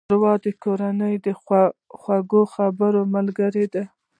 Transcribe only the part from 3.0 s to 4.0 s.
ملګرې ده.